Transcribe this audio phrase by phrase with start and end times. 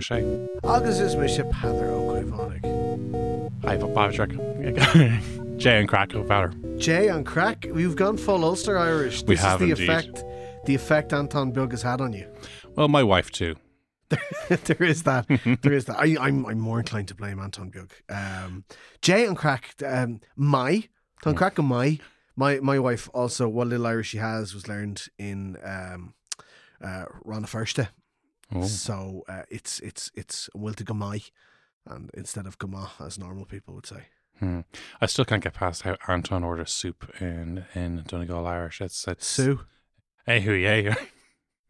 [0.00, 0.48] sé.
[0.64, 3.50] Agus is me se Peadar Ó Caomhánaigh.
[3.62, 4.26] Haimh Bátre
[5.58, 6.78] Jé an crack ó bhar.
[6.78, 9.22] Jay on crack, we've gone full Ulster Irish.
[9.22, 9.88] This We is have the indeed.
[9.88, 10.24] effect
[10.64, 12.26] the effect Anton Bug has had on you.
[12.76, 13.56] Well, my wife too.
[14.48, 15.26] there is that.
[15.62, 15.98] there is that.
[15.98, 17.92] I, I'm I'm more inclined to blame Anton Bug.
[18.08, 18.64] Um,
[19.00, 19.74] Jay on crack.
[19.84, 20.88] Um, my
[21.22, 21.98] Ton crack and my
[22.36, 23.48] my my wife also.
[23.48, 26.14] What little Irish she has was learned in um,
[26.82, 27.88] uh, Rann na Feirste.
[28.54, 28.64] Oh.
[28.64, 31.30] So uh, it's it's it's will to gamai,
[31.86, 34.06] and instead of gama as normal people would say.
[34.38, 34.60] Hmm.
[35.00, 38.80] I still can't get past how Anton orders soup in in Donegal Irish.
[38.80, 39.60] It's, it's Sue.
[40.26, 40.94] Hey, who yeah.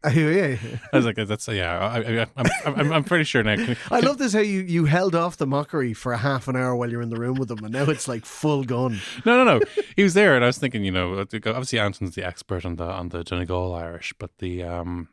[0.05, 1.79] I was like, that's yeah.
[1.79, 3.55] I, I, I'm, I'm I'm pretty sure now.
[3.55, 6.57] Can- I love this how you, you held off the mockery for a half an
[6.57, 8.99] hour while you're in the room with them, and now it's like full gun.
[9.25, 9.65] No, no, no.
[9.95, 12.83] He was there, and I was thinking, you know, obviously Anton's the expert on the
[12.83, 15.07] on the Donegal Irish, but the um,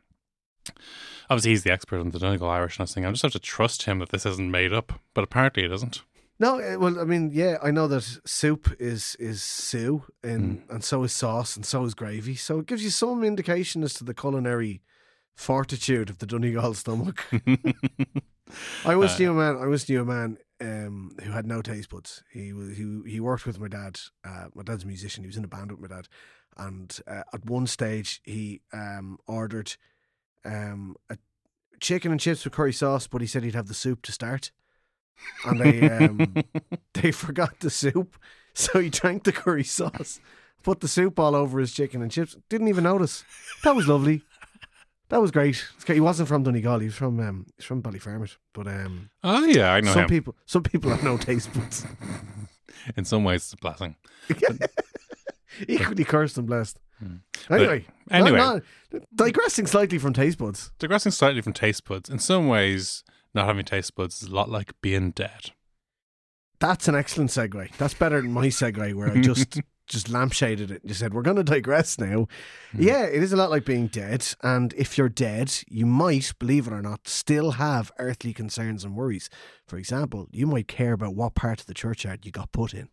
[1.31, 3.31] obviously he's the expert on the Donegal Irish, and I was thinking, I just have
[3.31, 6.01] to trust him that this isn't made up, but apparently it isn't.
[6.39, 10.83] No, uh, well, I mean, yeah, I know that soup is is Sue, and and
[10.83, 12.35] so is sauce, and so is gravy.
[12.35, 14.81] So it gives you some indication as to the culinary
[15.35, 17.23] fortitude of the Donegal stomach.
[18.85, 19.57] I once knew a man.
[19.57, 22.23] I once knew a man um, who had no taste buds.
[22.33, 23.99] He was he he worked with my dad.
[24.25, 25.23] Uh, my dad's a musician.
[25.23, 26.07] He was in a band with my dad,
[26.57, 29.75] and uh, at one stage he um, ordered
[30.45, 31.17] um, a
[31.79, 34.51] chicken and chips with curry sauce, but he said he'd have the soup to start.
[35.45, 36.33] And they um,
[36.93, 38.17] they forgot the soup,
[38.53, 40.19] so he drank the curry sauce,
[40.63, 42.35] put the soup all over his chicken and chips.
[42.49, 43.23] Didn't even notice.
[43.63, 44.23] That was lovely.
[45.09, 45.63] That was great.
[45.85, 46.79] He wasn't from Donegal.
[46.79, 48.37] He was from um, he's from Ballyfermot.
[48.53, 50.09] But um, Oh yeah, I know some him.
[50.09, 51.85] people some people have no taste buds.
[52.97, 53.95] In some ways, it's a blessing.
[55.67, 56.79] Equally cursed and blessed.
[57.01, 57.53] Hmm.
[57.53, 58.37] Anyway, anyway.
[58.37, 60.71] no, no, digressing slightly from taste buds.
[60.77, 63.03] Digressing slightly from taste buds, in some ways,
[63.33, 65.51] not having taste buds is a lot like being dead.
[66.59, 67.75] That's an excellent segue.
[67.77, 71.23] That's better than my segue where I just just lampshaded it and just said we're
[71.23, 72.27] going to digress now.
[72.77, 76.67] Yeah, it is a lot like being dead, and if you're dead, you might, believe
[76.67, 79.29] it or not, still have earthly concerns and worries.
[79.67, 82.89] For example, you might care about what part of the churchyard you got put in.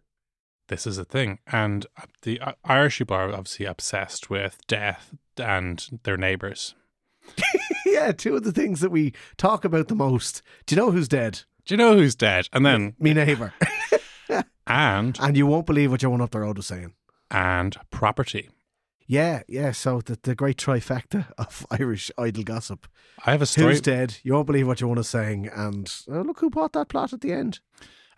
[0.69, 5.15] This is a thing, and uh, the uh, Irish people are obviously obsessed with death
[5.39, 6.75] and their neighbours.
[7.87, 10.43] yeah, two of the things that we talk about the most.
[10.67, 11.43] Do you know who's dead?
[11.65, 12.49] Do you know who's dead?
[12.53, 13.53] And then Me neighbour.
[14.67, 16.93] and and you won't believe what your one up the road was saying.
[17.31, 18.51] and property.
[19.07, 19.73] Yeah, yeah.
[19.73, 22.87] So the, the great trifecta of Irish idle gossip.
[23.25, 24.19] I have a story, Who's dead?
[24.23, 25.49] You won't believe what your one is saying.
[25.55, 27.61] And uh, look who bought that plot at the end.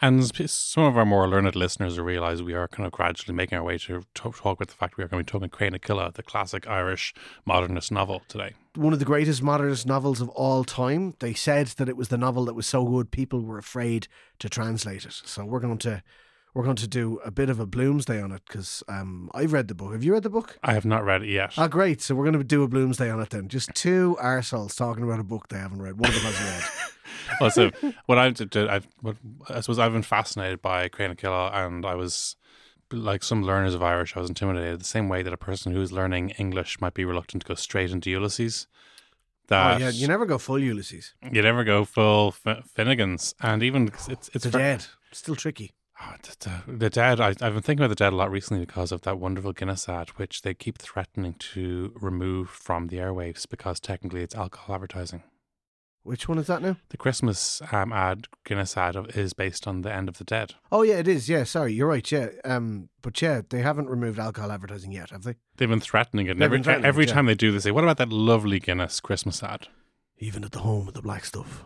[0.02, 3.58] And some of our more learned listeners will realise we are kind of gradually making
[3.58, 5.76] our way to talk, about the fact we are going to be talking Cré na
[5.76, 7.12] Cille, the classic Irish
[7.44, 8.54] modernist novel today.
[8.74, 11.16] One of the greatest modernist novels of all time.
[11.18, 14.48] They said that it was the novel that was so good people were afraid to
[14.48, 15.12] translate it.
[15.12, 16.02] So we're going to
[16.54, 19.68] we're going to do a bit of a Bloomsday on it because um, I've read
[19.68, 19.92] the book.
[19.92, 20.58] Have you read the book?
[20.62, 21.52] I have not read it yet.
[21.56, 22.02] Ah, great.
[22.02, 23.48] So we're going to do a Bloomsday on it then.
[23.48, 25.98] Just two arseholes talking about a book they haven't read.
[25.98, 27.40] One of them hasn't read.
[27.40, 27.70] also,
[28.06, 29.16] what I've I've, what,
[29.48, 32.36] I suppose I've been fascinated by Cré na Cille, and I was
[32.92, 34.16] like some learners of Irish.
[34.16, 37.04] I was intimidated the same way that a person who is learning English might be
[37.04, 38.66] reluctant to go straight into Ulysses.
[38.72, 41.14] Oh, That yeah, you never go full Ulysses.
[41.32, 44.86] you never go full F- Finnegans, and even it's it's The ver- dead.
[45.12, 45.72] Still tricky.
[46.02, 46.14] Oh,
[46.66, 47.20] the, dead.
[47.20, 49.88] I, I've been thinking about the dead a lot recently because of that wonderful Guinness
[49.88, 55.22] ad, which they keep threatening to remove from the airwaves because technically it's alcohol advertising.
[56.02, 56.76] Which one is that now?
[56.88, 60.54] The Christmas um, ad, Guinness ad, is based on the end of the dead.
[60.72, 61.28] Oh yeah, it is.
[61.28, 62.10] Yeah, sorry, you're right.
[62.10, 65.34] Yeah, um, but yeah, they haven't removed alcohol advertising yet, have they?
[65.56, 66.32] They've been threatening it.
[66.32, 67.14] And every threatening every it, yeah.
[67.14, 69.68] time they do, they say, "What about that lovely Guinness Christmas ad?"
[70.16, 71.64] Even at the home of the black stuff,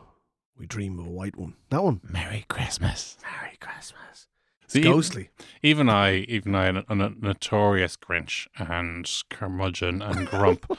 [0.59, 1.55] we dream of a white one.
[1.71, 2.01] That one.
[2.03, 3.17] Merry Christmas.
[3.23, 4.29] Merry Christmas.
[4.67, 5.31] See, It's even- ghostly.
[5.63, 10.71] Even I, even I, a, a notorious Grinch and curmudgeon and grump,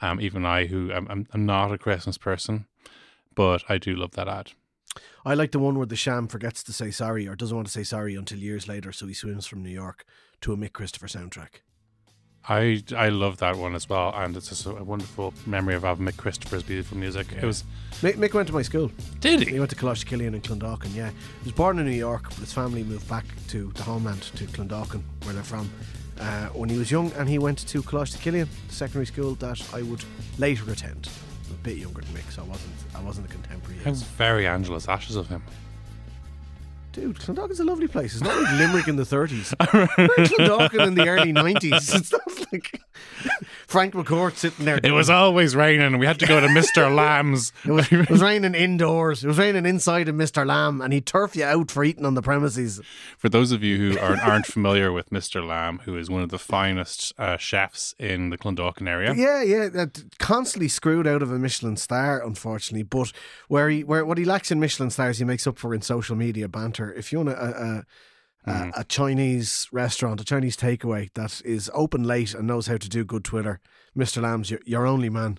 [0.00, 2.66] um, even I, who I'm, I'm, I'm not a Christmas person,
[3.34, 4.52] but I do love that ad.
[5.24, 7.72] I like the one where the sham forgets to say sorry or doesn't want to
[7.72, 10.04] say sorry until years later, so he swims from New York
[10.40, 11.60] to a Mic Christopher soundtrack.
[12.48, 15.82] I, I love that one as well, and it's just a, a wonderful memory of
[15.82, 17.32] having Mic Christopher's beautiful music.
[17.32, 17.64] It was
[18.02, 18.90] Mic, Mic went to my school.
[19.20, 21.10] did He He went to Coláiste Cillian in Clondalkin, yeah.
[21.10, 24.44] He was born in New York, but his family moved back to the homeland, to
[24.46, 25.70] Clondalkin, where they're from,
[26.18, 29.82] uh, when he was young, and he went to Coláiste Cillian, secondary school that I
[29.82, 30.02] would
[30.38, 31.10] later attend.
[31.48, 33.78] I'm a bit younger than Mic, so I wasn't, I wasn't a contemporary.
[33.80, 34.02] How yes.
[34.02, 35.42] very Angela's Ashes of him.
[36.92, 38.14] Dude, Clondalkin's a lovely place.
[38.14, 39.54] It's not like Limerick in the 30s.
[39.60, 41.94] Clondalkin in the early 90s.
[42.00, 42.80] It's not like
[43.66, 44.80] Frank McCourt sitting there.
[44.82, 46.92] It was always raining, we had to go to Mr.
[46.94, 47.52] Lamb's.
[47.64, 49.22] It was, it was raining indoors.
[49.22, 50.44] It was raining inside of Mr.
[50.44, 52.80] Lamb, and he'd turf you out for eating on the premises.
[53.18, 55.46] For those of you who aren't, aren't familiar with Mr.
[55.46, 59.68] Lamb, who is one of the finest uh, chefs in the Clondalkin area, Yeah, yeah,
[59.68, 62.82] that constantly screwed out of a Michelin star, unfortunately.
[62.82, 63.12] But
[63.48, 66.16] where he, where what he lacks in Michelin stars, he makes up for in social
[66.16, 66.79] media banter.
[66.88, 67.84] If you want a,
[68.46, 72.76] a, a, a Chinese restaurant, a Chinese takeaway that is open late and knows how
[72.76, 73.60] to do good Twitter,
[73.96, 74.22] Mr.
[74.22, 75.38] Lamb's your, your only man.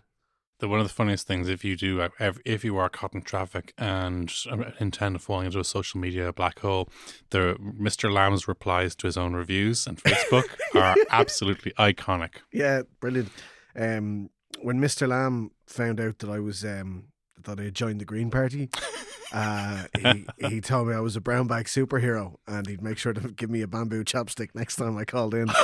[0.59, 3.21] the one of the funniest things if you do uh, if you are caught in
[3.21, 6.89] traffic and uh, intend falling into a social media black hole,
[7.31, 8.11] the Mr.
[8.11, 10.45] Lamb's replies to his own reviews on Facebook
[10.75, 12.35] are absolutely iconic.
[12.53, 13.29] Yeah, brilliant.
[13.75, 14.29] Um,
[14.61, 15.07] when Mr.
[15.07, 17.05] Lamb found out that I was um,
[17.43, 18.69] that I had joined the Green Party,
[19.33, 23.13] uh, he he told me I was a brown bag superhero, and he'd make sure
[23.13, 25.49] to give me a bamboo chopstick next time I called in.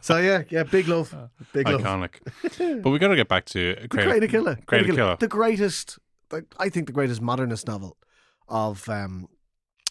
[0.00, 1.14] so yeah, yeah, big love,
[1.52, 1.82] big love.
[1.82, 2.82] Iconic.
[2.82, 5.16] but we got to get back to Craig- Great Killer, Great Killer.
[5.18, 5.98] the greatest,
[6.58, 7.96] I think the greatest modernist novel
[8.48, 9.26] of um,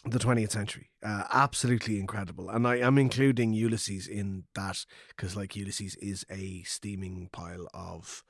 [0.04, 0.90] the 20th century.
[1.02, 6.62] Uh, absolutely incredible, and I am including Ulysses in that because, like, Ulysses is a
[6.64, 8.24] steaming pile of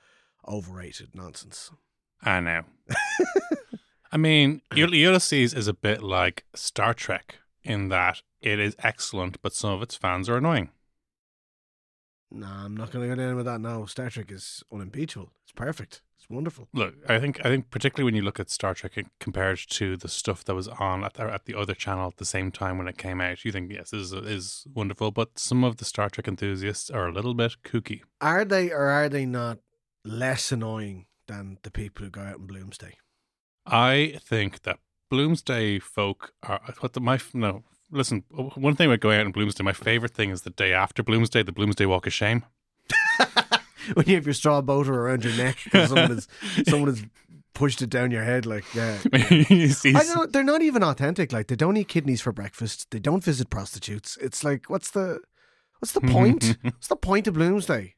[0.46, 1.70] overrated nonsense.
[2.22, 2.62] I know.
[4.10, 9.40] I mean, Ul- Ulysses is a bit like Star Trek in that it is excellent,
[9.42, 10.70] but some of its fans are annoying.
[12.30, 13.84] Nah, I'm not going to go down with that now.
[13.86, 15.30] Star Trek is unimpeachable.
[15.42, 16.02] It's perfect.
[16.18, 16.68] It's wonderful.
[16.74, 20.08] Look, I think I think particularly when you look at Star Trek compared to the
[20.08, 22.88] stuff that was on at the, at the other channel at the same time when
[22.88, 25.10] it came out, you think yes, this is is wonderful.
[25.10, 28.02] But some of the Star Trek enthusiasts are a little bit kooky.
[28.20, 29.58] Are they or are they not
[30.04, 32.94] less annoying than the people who go out on Bloomsday?
[33.66, 34.78] I think that
[35.12, 37.62] Bloomsday folk are what the my no.
[37.90, 41.02] Listen, one thing about going out on Bloomsday, my favorite thing is the day after
[41.02, 42.44] Bloomsday, the Bloomsday Walk of Shame.
[43.94, 46.28] when you have your straw boater around your neck because someone has
[46.68, 47.04] someone has
[47.54, 48.98] pushed it down your head like yeah.
[49.12, 50.32] I don't.
[50.32, 51.32] They're not even authentic.
[51.32, 52.90] Like they don't eat kidneys for breakfast.
[52.90, 54.16] They don't visit prostitutes.
[54.20, 55.20] It's like what's the
[55.78, 56.56] what's the point?
[56.62, 57.94] what's the point of Bloomsday?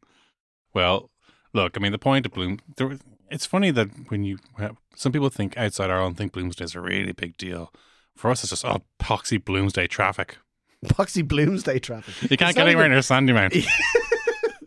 [0.73, 1.11] Well,
[1.53, 2.97] look, I mean, the point of Bloom, there,
[3.31, 6.81] it's funny that when you, have, some people think outside Ireland think Bloomsday is a
[6.81, 7.73] really big deal.
[8.17, 10.39] For us, it's just, oh, poxy Bloomsday traffic.
[10.85, 12.31] Poxy Bloomsday traffic.
[12.31, 13.67] You can't It's get anywhere even- near Sandymount.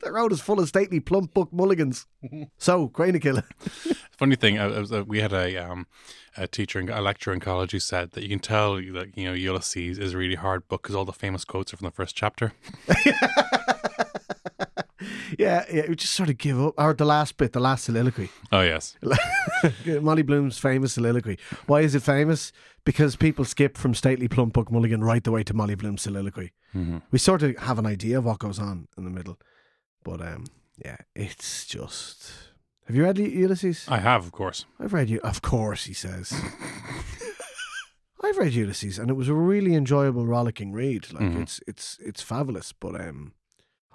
[0.04, 2.06] The road is full of stately plump Buck Mulligans.
[2.57, 3.45] so, Grain a Killer.
[4.12, 5.88] Funny thing, uh, was, uh, we had a, um,
[6.36, 9.24] a teacher, in, a lecturer in college who said that you can tell that, you
[9.24, 11.92] know, Ulysses is a really hard book because all the famous quotes are from the
[11.92, 12.51] first chapter.
[15.38, 16.73] Yeah, yeah, we just sort of give up.
[16.77, 18.29] Or the last bit, the last soliloquy.
[18.51, 18.95] Oh, yes.
[20.01, 21.38] Molly Bloom's famous soliloquy.
[21.67, 22.51] Why is it famous?
[22.85, 26.51] Because people skip from stately plump Buck Mulligan right the way to Molly Bloom's soliloquy.
[26.73, 29.39] hmm We sort of have an idea of what goes on in the middle,
[30.03, 30.45] but um,
[30.83, 32.31] yeah, it's just.
[32.88, 33.85] Have you read Ulysses?
[33.88, 34.65] I have, of course.
[34.79, 35.19] I've read you.
[35.21, 36.33] Of course, he says.
[38.23, 41.11] I've read Ulysses, and it was a really enjoyable, rollicking read.
[41.11, 41.41] Like Mhm.
[41.41, 42.71] it's it's it's fabulous.
[42.73, 43.33] But um,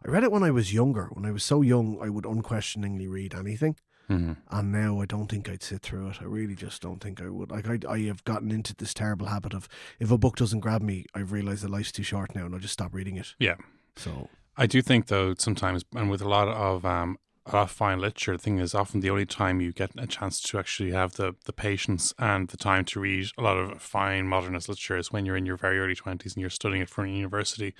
[0.04, 1.08] I read it when I was younger.
[1.12, 3.76] When I was so young, I would unquestioningly read anything.
[4.06, 6.16] hmm And now I don't think I'd sit through it.
[6.20, 7.50] I really just don't think I would.
[7.50, 10.82] Like I, I have gotten into this terrible habit of if a book doesn't grab
[10.82, 13.34] me, I've realised that life's too short now, and I'll just stop reading it.
[13.38, 13.56] Yeah.
[13.96, 17.70] So I do think, though, sometimes, and with a lot of um, a lot of
[17.70, 20.92] fine literature, the thing is often the only time you get a chance to actually
[20.92, 24.98] have the, the patience and the time to read a lot of fine modernist literature
[24.98, 27.74] is when you're in your very early 20s and you're studying it for a university.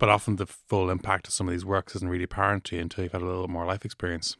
[0.00, 2.82] But often the full impact of some of these works isn't really apparent to you
[2.82, 4.38] until you've had a little more life experience.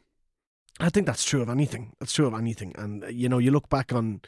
[0.80, 1.92] I think that's true of anything.
[2.00, 2.72] That's true of anything.
[2.78, 4.22] And uh, you know, you look back on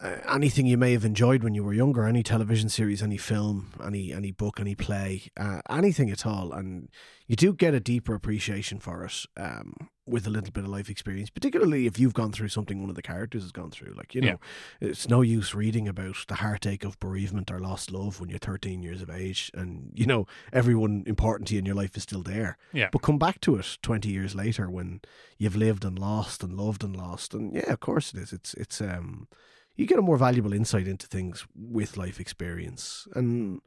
[0.00, 3.72] uh, anything you may have enjoyed when you were younger, any television series, any film,
[3.84, 6.88] any any book, any play, uh, anything at all, and
[7.26, 9.74] you do get a deeper appreciation for it um,
[10.06, 11.30] with a little bit of life experience.
[11.30, 13.94] Particularly if you've gone through something one of the characters has gone through.
[13.96, 14.40] Like you know,
[14.80, 18.82] it's no use reading about the heartache of bereavement or lost love when you're 13
[18.82, 22.22] years of age, and you know everyone important to you in your life is still
[22.22, 22.56] there.
[22.72, 22.88] Yeah.
[22.92, 25.00] But come back to it 20 years later when
[25.38, 27.34] you've lived and lost and loved and lost.
[27.34, 28.32] And yeah, of course it is.
[28.32, 29.28] It's, it's, um,
[29.76, 33.06] you get a more valuable insight into things with life experience.
[33.14, 33.60] And,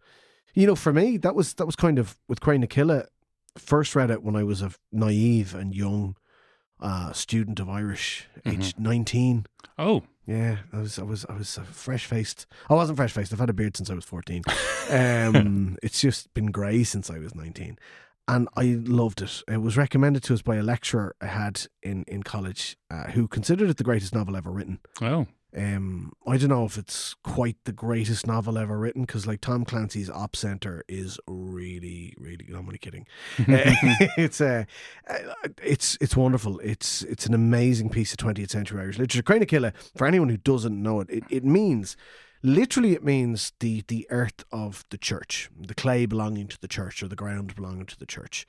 [0.53, 3.05] you know, for me, that was, that was kind of with Cré na Cille.
[3.57, 6.15] First read it when I was a naive and young,
[6.79, 9.45] uh, student of Irish, aged 19.
[9.79, 12.45] Oh, Yeah, I was, I was, I was fresh faced.
[12.69, 13.31] I wasn't fresh faced.
[13.31, 14.43] I've had a beard since I was fourteen.
[14.89, 17.77] Um, it's just been grey since I was nineteen,
[18.27, 19.43] and I loved it.
[19.47, 23.27] It was recommended to us by a lecturer I had in in college, uh, who
[23.27, 24.79] considered it the greatest novel ever written.
[25.01, 29.41] oh, Um, I don't know if it's quite the greatest novel ever written because, like,
[29.41, 32.45] Tom Clancy's Op Center is really, really.
[32.49, 33.07] No, I'm only kidding.
[33.47, 33.73] Uh,
[34.17, 34.65] it's uh,
[35.09, 35.17] uh,
[35.63, 36.59] it's it's wonderful.
[36.59, 39.23] It's it's an amazing piece of 20th century Irish literature.
[39.23, 41.95] Cré na Cille, for anyone who doesn't know it, it, it means
[42.43, 47.01] literally it means the the earth of the church, the clay belonging to the church
[47.03, 48.45] or the ground belonging to the church.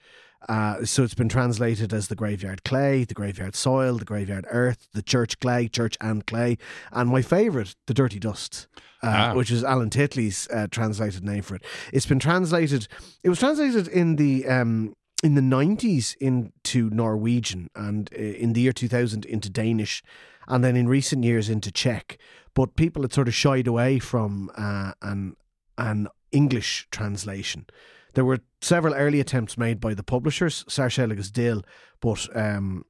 [0.48, 4.86] Uh, so it's been translated as the graveyard clay, the graveyard soil, the graveyard earth,
[4.92, 6.56] the church clay, church and clay,
[6.92, 8.68] and my favourite, the dirty dust,
[9.02, 9.34] uh, Ah.
[9.34, 11.64] which is Alan Titley's uh, translated name for it.
[11.92, 12.86] It's been translated.
[13.24, 18.60] It was translated in the um, in the nineties into Norwegian, and uh, in the
[18.60, 20.04] year two thousand into Danish,
[20.48, 22.18] and then in recent years into Czech.
[22.54, 25.34] But people had sort of shied away from uh, an
[25.76, 27.66] an English translation.
[28.14, 31.62] There were several early attempts made by the publishers, Sáirséal agus Dill,
[32.00, 32.84] but um,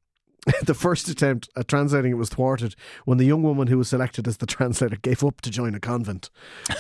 [0.64, 4.26] the first attempt at translating it was thwarted when the young woman who was selected
[4.28, 6.30] as the translator gave up to join a convent.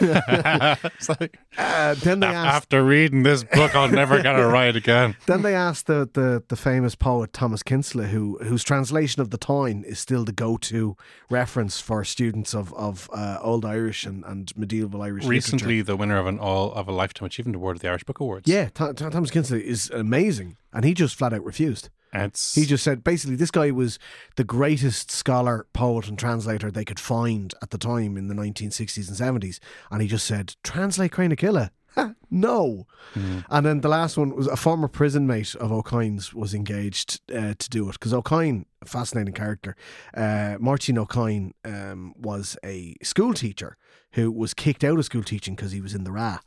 [0.00, 2.56] Like, Uh, then they asked.
[2.56, 5.16] after reading this book, I'll never get it right again.
[5.26, 9.38] Then they asked the, the, the famous poet Thomas Kinsella, who whose translation of the
[9.38, 10.96] Táin is still the go to
[11.30, 15.54] reference for students of of uh, Old Irish and, and medieval Irish literature.
[15.54, 18.20] Recently, the winner of an all of a lifetime achievement award at the Irish Book
[18.20, 18.48] Awards.
[18.48, 21.90] Yeah, Th- Th- Thomas Kinsella is amazing, and he just flat out refused.
[22.14, 23.98] It's He just said basically this guy was
[24.36, 29.08] the greatest scholar, poet, and translator they could find at the time in the 1960s
[29.08, 29.58] and 70s,
[29.90, 32.88] and he just said, "Translate Cré na Cille." Ha, no.
[33.14, 37.20] And then the last one was a former prison mate of Ó Cadhain's was engaged
[37.32, 39.76] uh, to do it because Ó Cadhain, a fascinating character,
[40.12, 43.76] uh, Máirtín Ó Cadhain um, was a school teacher
[44.14, 46.40] who was kicked out of school teaching because he was in the Ra.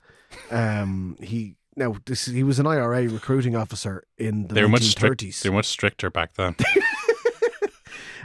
[0.51, 4.81] Um, he now this he was an IRA recruiting officer in the they were much
[4.81, 4.91] 1930s.
[4.91, 6.55] strict, they were much stricter back then.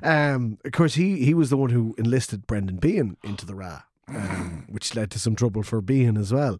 [0.02, 3.82] Um, of course, he he was the one who enlisted Brendan Behan into the Ra,
[4.08, 6.58] um, which led to some trouble for Behan as well.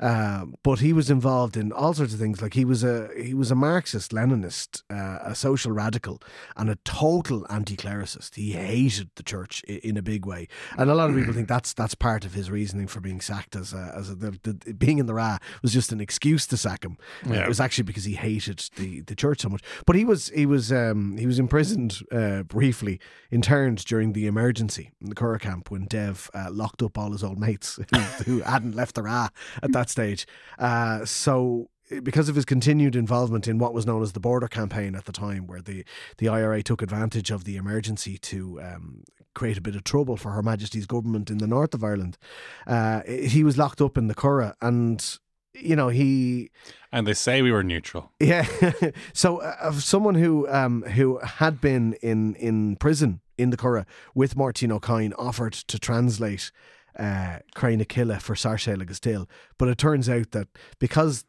[0.00, 2.42] Um, but he was involved in all sorts of things.
[2.42, 6.20] Like he was a he was a Marxist, Leninist, uh, a social radical,
[6.56, 8.34] and a total anti-clericist.
[8.34, 11.46] He hated the church i- in a big way, and a lot of people think
[11.46, 14.72] that's that's part of his reasoning for being sacked as a, as a, the, the,
[14.74, 16.96] being in the Ra was just an excuse to sack him.
[17.26, 17.42] Uh, Yeah.
[17.44, 19.62] it was actually because he hated the, the church so much.
[19.86, 22.98] But he was he was um, he was imprisoned uh, briefly,
[23.30, 27.22] interned during the emergency in the Curragh camp when Dev uh, locked up all his
[27.22, 29.28] old mates who, who hadn't left the Ra
[29.62, 30.26] at that stage.
[30.58, 31.68] Uh, so.
[32.02, 35.12] Because of his continued involvement in what was known as the border campaign at the
[35.12, 35.84] time, where the,
[36.16, 40.32] the IRA took advantage of the emergency to um, create a bit of trouble for
[40.32, 42.18] Her Majesty's government in the north of Ireland,
[42.66, 45.18] uh, he was locked up in the Curragh, and
[45.54, 46.50] you know he
[46.90, 48.12] and they say we were neutral.
[48.20, 48.46] yeah.
[49.12, 53.86] so, uh, of someone who um, who had been in in prison in the Curragh
[54.14, 56.52] with Máirtín Ó Cadhain offered to translate
[56.98, 61.24] uh, Cré na Cille for Sarsha Still, but it turns out that because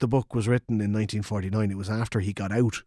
[0.00, 2.82] the book was written in 1949, it was after he got out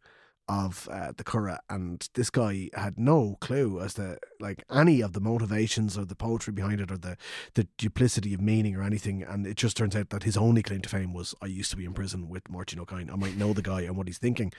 [0.50, 5.14] of uh, the Curragh, and this guy had no clue as to like any of
[5.14, 7.16] the motivations or the poetry behind it or the
[7.54, 9.22] the duplicity of meaning or anything.
[9.22, 11.78] And it just turns out that his only claim to fame was I used to
[11.78, 13.14] be in prison with Máirtín Ó Cadhain.
[13.14, 14.52] I might know the guy and what he's thinking.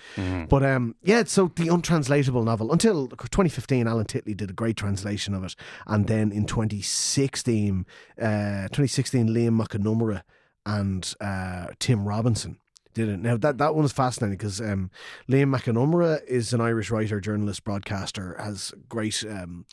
[0.49, 5.35] But um, yeah, so the untranslatable novel until 2015, Alan Titley did a great translation
[5.35, 5.57] of it,
[5.89, 7.85] and then in 2016,
[8.17, 10.23] uh, 2016, Liam Mac Con Iomaire
[10.65, 12.60] and uh, Tim Robinson
[12.95, 13.21] did it.
[13.21, 14.91] Now that that one is fascinating because um,
[15.29, 19.25] Liam Mac Con Iomaire is an Irish writer, journalist, broadcaster, has great.
[19.29, 19.67] Um,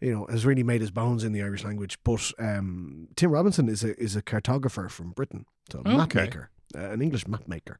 [0.00, 1.96] you know, has really made his bones in the Irish language.
[2.02, 6.50] But um, Tim Robinson is a is a cartographer from Britain, so a map maker,
[6.76, 7.78] uh, an English map maker,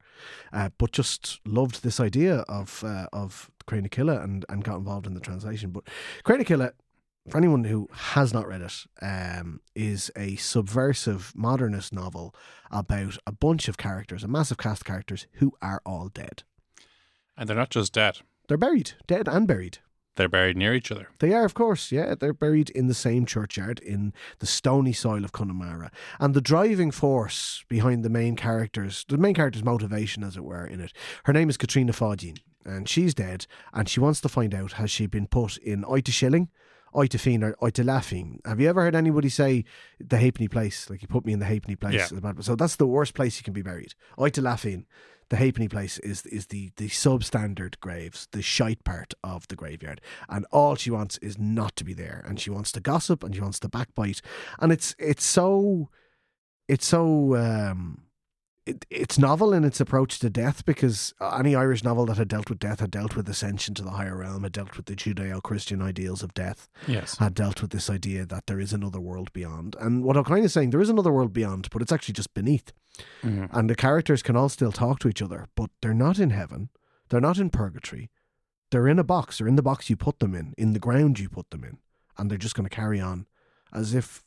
[0.52, 4.76] uh, but just loved this idea of uh, of Cré na Cille and and got
[4.76, 5.70] involved in the translation.
[5.70, 5.82] But
[6.24, 6.70] Cré na Cille,
[7.28, 12.34] for anyone who has not read it, um, is a subversive modernist novel
[12.70, 16.42] about a bunch of characters, a massive cast of characters who are all dead.
[17.36, 19.78] And they're not just dead; They're buried, dead and buried.
[20.16, 21.08] they're buried near each other.
[21.20, 22.14] They are, of course, yeah.
[22.14, 25.90] They're buried in the same churchyard in the stony soil of Connemara.
[26.20, 30.66] And the driving force behind the main characters, the main character's motivation, as it were,
[30.66, 30.92] in it,
[31.24, 34.90] her name is Caitríona Pháidín, and she's dead, and she wants to find out has
[34.90, 36.10] she been put in Oita
[36.94, 38.40] Oita Fiend, or Oita Laughing.
[38.44, 39.64] Have you ever heard anybody say
[39.98, 40.90] the halfpenny place?
[40.90, 42.12] Like, you put me in the halfpenny place.
[42.12, 42.32] Yeah.
[42.40, 43.94] So that's the worst place you can be buried.
[44.18, 44.86] Oita Laughing.
[45.28, 50.02] The halfpenny place is is the the substandard graves, the shite part of the graveyard,
[50.28, 53.34] and all she wants is not to be there, and she wants to gossip and
[53.34, 54.20] she wants to backbite,
[54.58, 55.88] and it's it's so,
[56.68, 58.02] it's so um,
[58.64, 62.48] it, it's novel in its approach to death because any Irish novel that had dealt
[62.48, 65.42] with death had dealt with ascension to the higher realm, had dealt with the Judeo
[65.42, 67.18] Christian ideals of death, Yes.
[67.18, 69.74] had dealt with this idea that there is another world beyond.
[69.80, 72.34] And what Ó Cadhain is saying, there is another world beyond, but it's actually just
[72.34, 72.72] beneath.
[73.22, 73.48] Mhm.
[73.52, 76.68] And the characters can all still talk to each other, but they're not in heaven,
[77.08, 78.10] they're not in purgatory.
[78.70, 81.18] They're in a box, they're in the box you put them in, in the ground
[81.18, 81.78] you put them in.
[82.16, 83.26] And they're just going to carry on
[83.72, 84.22] as if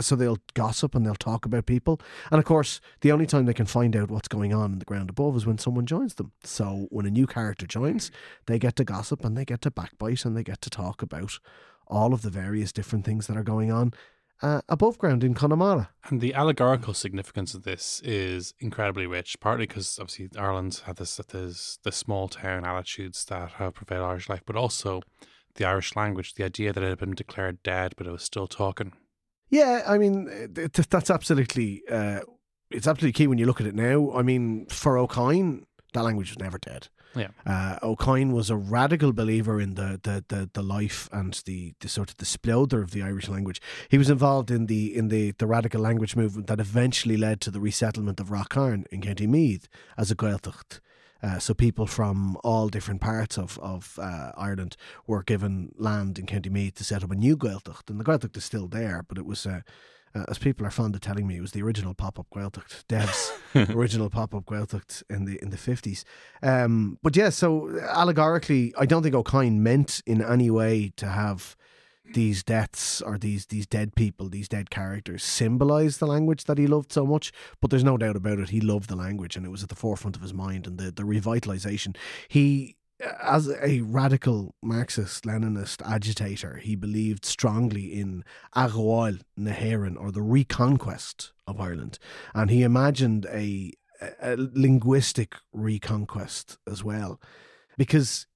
[0.00, 2.00] so they'll gossip and they'll talk about people.
[2.30, 4.84] And of course, the only time they can find out what's going on in the
[4.84, 6.32] ground above is when someone joins them.
[6.44, 8.10] So when a new character joins,
[8.46, 11.38] they get to gossip and they get to backbite and they get to talk about
[11.86, 13.92] all of the various different things that are going on
[14.42, 15.90] uh, above ground in Connemara.
[16.04, 21.16] And the allegorical significance of this is incredibly rich, partly because obviously Ireland's had this
[21.16, 25.02] this the small town attitudes that have prevailed Irish life, but also
[25.54, 28.46] the Irish language, the idea that it had been declared dead, but it was still
[28.46, 28.92] talking.
[29.50, 32.20] Yeah, I mean th- th- that's absolutely uh,
[32.70, 34.12] it's absolutely key when you look at it now.
[34.12, 35.64] I mean, for Ó Cadhain,
[35.94, 36.88] that language was never dead.
[37.16, 37.28] Yeah.
[37.46, 41.72] Uh, Ó Cadhain was a radical believer in the the, the, the life and the,
[41.80, 43.60] the sort of the splendor of the Irish language.
[43.88, 47.50] He was involved in the in the, the radical language movement that eventually led to
[47.50, 50.80] the resettlement of Rath Cairn in County Meath as a Gaeltacht.
[51.22, 56.26] Uh, so people from all different parts of of uh, Ireland were given land in
[56.26, 59.18] County Meath to set up a new Gaeltacht, and the Gaeltacht is still there, but
[59.18, 59.46] it was.
[59.46, 59.60] Uh,
[60.14, 63.30] uh, as people are fond of telling me, it was the original pop-up Gaeltacht, Dev's
[63.54, 66.04] original pop-up Gaeltacht in the in the fifties.
[66.42, 71.06] Um, but yeah, so allegorically, I don't think Ó Cadhain meant in any way to
[71.06, 71.56] have
[72.14, 76.66] these deaths or these these dead people, these dead characters, symbolize the language that he
[76.66, 77.32] loved so much.
[77.60, 79.74] But there's no doubt about it, he loved the language, and it was at the
[79.74, 80.66] forefront of his mind.
[80.66, 81.96] And the the revitalization,
[82.28, 88.24] he uh, as a radical Marxist Leninist agitator, he believed strongly in
[88.56, 91.98] Aghail Naharan or the reconquest of Ireland,
[92.34, 93.72] and he imagined a,
[94.20, 97.20] a linguistic reconquest as well,
[97.76, 98.26] because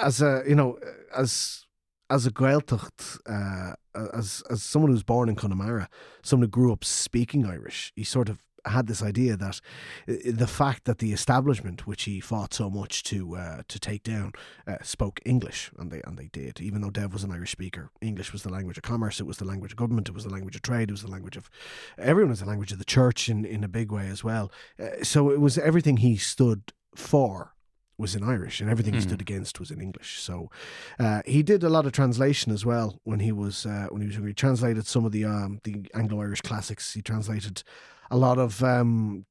[0.00, 0.78] as a you know
[1.16, 1.66] as
[2.12, 3.74] as a Gaeltacht, uh,
[4.12, 5.88] as as someone who's born in Connemara,
[6.22, 9.60] someone who grew up speaking Irish, he sort of had this idea that
[10.08, 14.02] uh, the fact that the establishment, which he fought so much to uh, to take
[14.02, 14.32] down,
[14.66, 16.60] uh, spoke English, and they and they did.
[16.60, 19.18] Even though Dev was an Irish speaker, English was the language of commerce.
[19.18, 20.08] It was the language of government.
[20.08, 20.90] It was the language of trade.
[20.90, 21.48] It was the language of
[21.96, 22.30] everyone.
[22.30, 24.52] Was the language of the church in in a big way as well.
[24.78, 27.54] Uh, so it was everything he stood for
[27.98, 29.08] was in Irish, and everything he Mm.
[29.08, 30.20] stood against was in English.
[30.20, 30.50] So
[30.98, 34.08] uh, he did a lot of translation as well when he was uh, when he
[34.08, 36.94] was he translated some of the um, the Anglo Irish classics.
[36.94, 37.62] He translated
[38.10, 39.26] a lot of um,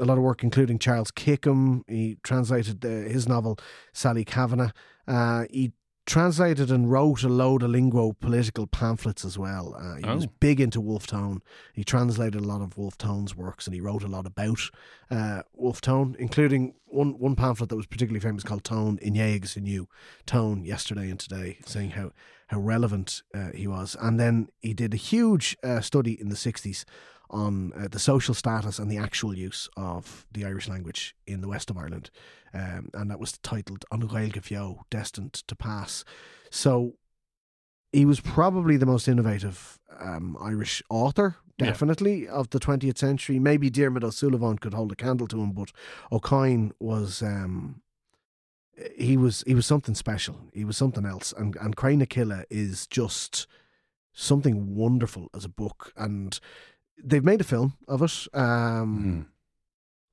[0.00, 1.84] a lot of work, including Charles Kickham.
[1.88, 3.58] He translated uh, his novel
[3.92, 4.72] Sally Kavanagh.
[5.08, 5.72] Uh, he
[6.06, 9.74] translated and wrote a load of linguo political pamphlets as well.
[9.74, 10.32] Uh, he was Oh.
[10.40, 11.42] big into Wolfe Tone.
[11.72, 14.60] He translated a lot of Wolfe Tone's works and he wrote a lot about
[15.10, 19.54] uh, Wolfe Tone, including one one pamphlet that was particularly famous called Tone Inné agus
[19.56, 19.86] Inniu,
[20.24, 22.12] Tone yesterday and today, saying how
[22.48, 23.96] how relevant uh, he was.
[24.00, 26.86] And then he did a huge uh, study in the sixties
[27.30, 31.48] on uh, the social status and the actual use of the Irish language in the
[31.48, 32.10] west of Ireland,
[32.54, 36.04] um, and that was titled "An Gaeilge Destined to Pass."
[36.50, 36.94] So
[37.92, 41.66] he was probably the most innovative um, Irish author, Yeah.
[41.66, 43.38] definitely of the twentieth century.
[43.38, 45.72] Maybe Diarmid O'Sullivan could hold a candle to him, but
[46.12, 47.22] Ó Cadhain was.
[47.22, 47.82] Um,
[48.98, 50.36] he was he was something special.
[50.52, 53.46] He was something else, and and Cré na Cille is just
[54.12, 56.38] something wonderful as a book, and
[57.02, 58.26] they've made a film of it.
[58.34, 59.26] Um, Mm.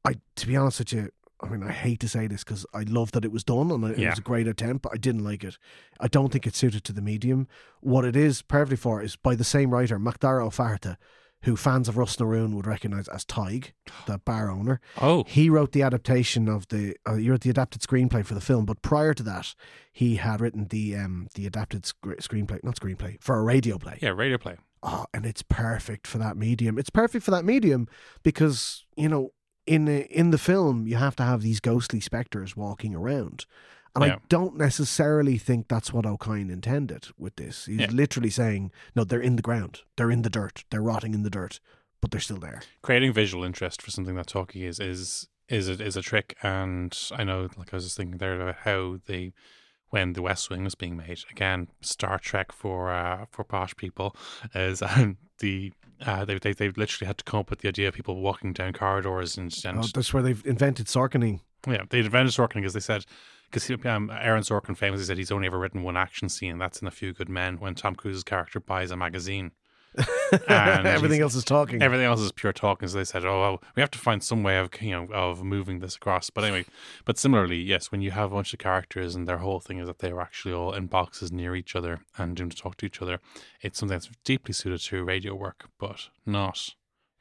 [0.05, 1.09] I, to be honest with you,
[1.41, 3.83] I mean, I hate to say this because I love that it was done and
[3.85, 4.09] it Yeah.
[4.11, 5.57] was a great attempt, but I didn't like it.
[5.99, 7.47] I don't think it's suited to the medium.
[7.81, 10.97] What it is perfectly for is by the same writer, Macdara Ó Fátharta,
[11.43, 13.73] who fans of Ros na Rún would recognise as Tig,
[14.07, 14.79] the bar owner.
[15.01, 18.39] Oh, He wrote the adaptation of the, uh, he wrote the adapted screenplay for the
[18.41, 19.53] film, but prior to that,
[19.91, 23.99] he had written the um, the adapted sc- screenplay, not screenplay, for a radio play.
[24.01, 24.55] yeah, radio play.
[24.83, 26.77] Oh, and it's perfect for that medium.
[26.77, 27.87] It's perfect for that medium
[28.21, 29.31] because you know
[29.65, 33.45] in the, in the film you have to have these ghostly specters walking around,
[33.95, 34.15] and Yeah.
[34.15, 37.65] I don't necessarily think that's what Ó Cadhain intended with this.
[37.65, 37.91] He's Yeah.
[37.91, 41.29] literally saying, no, they're in the ground, they're in the dirt, they're rotting in the
[41.29, 41.59] dirt,
[42.01, 42.61] but they're still there.
[42.81, 46.97] creating visual interest for something that talkie is is is a, is a trick and
[47.17, 49.31] i know like i was just thinking there about how the
[49.93, 54.15] when the west wing was being made again star trek for uh for posh people
[54.55, 55.71] is um, the
[56.03, 58.53] uh they, they they literally had to come up with the idea of people walking
[58.53, 61.41] down corridors and, and Oh, that's where they've invented Sorkening.
[61.67, 63.05] yeah they invented sorkin because they said
[63.51, 66.57] because um, Aaron Sorkin famously said he's only ever written one action scene.
[66.57, 69.51] That's in A Few Good Men when Tom Cruise's character buys a magazine.
[69.95, 71.81] And Everything else is talking.
[71.81, 72.87] Everything else is pure talking.
[72.87, 75.43] So they said, "Oh, well, we have to find some way of you know of
[75.43, 76.65] moving this across." But anyway,
[77.05, 79.87] but similarly, yes, when you have a bunch of characters and their whole thing is
[79.87, 82.85] that they are actually all in boxes near each other and doing to talk to
[82.85, 83.19] each other,
[83.61, 86.73] it's something that's deeply suited to radio work, but not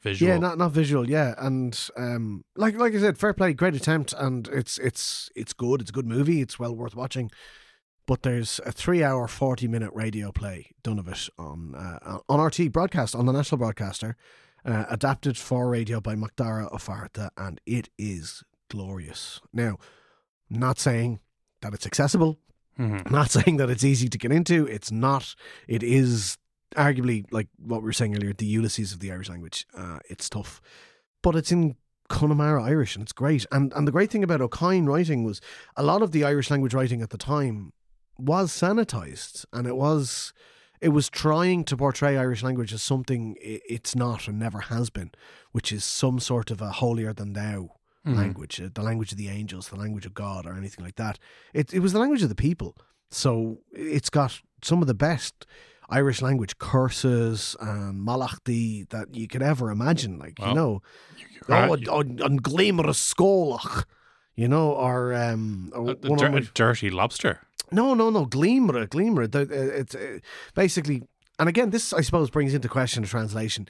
[0.03, 0.33] visual.
[0.33, 1.09] Yeah, not not visual.
[1.09, 5.53] Yeah, and um, like like I said, fair play, great attempt, and it's it's it's
[5.53, 5.81] good.
[5.81, 6.41] It's a good movie.
[6.41, 7.31] It's well worth watching.
[8.13, 13.15] But there's a three-hour, forty-minute radio play done of it on uh, on RTÉ broadcast
[13.17, 14.17] on the national broadcaster,
[14.67, 19.41] uh, adapted for radio by Macdara Ó Fátharta, and it is glorious.
[19.51, 19.79] Now,
[20.51, 21.21] not saying
[21.63, 22.39] that it's accessible,
[22.79, 23.11] Mhm.
[23.11, 24.67] not saying that it's easy to get into.
[24.67, 25.35] It's not.
[25.67, 26.37] It is
[26.77, 29.67] arguably like what we were saying earlier, the Ulysses of the Irish language.
[29.75, 30.61] Uh, it's tough,
[31.23, 31.77] but it's in
[32.11, 33.47] Connemara Irish and it's great.
[33.51, 35.41] And and the great thing about Ó Cadhain writing was
[35.79, 37.73] a lot of the Irish language writing at the time
[38.23, 40.33] was sanitized, and it was
[40.81, 45.11] it was trying to portray Irish language as something it's not and never has been,
[45.53, 47.71] which is some sort of a holier than thou
[48.05, 48.17] Mhm.
[48.17, 51.19] language, uh, the language of the angels, the language of God, or anything like that.
[51.55, 52.77] It it was the language of the people.
[53.11, 55.47] So it's got some of the best
[55.89, 60.19] Irish language curses and mallachtaí that you could ever imagine.
[60.19, 60.83] Like you know,
[61.49, 61.73] oh,
[62.29, 63.85] on gleamrous skolach,
[64.35, 67.41] you know, or um, or A- a one dir- a my- dirty lobster.
[67.73, 69.35] No, no, no, gleamra, gleamra.
[69.35, 70.19] Uh, It's uh,
[70.55, 71.03] basically,
[71.39, 73.67] and again, this I suppose brings into question the translation.